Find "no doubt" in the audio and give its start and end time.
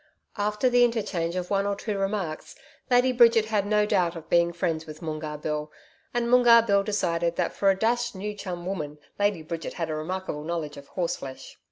3.67-4.15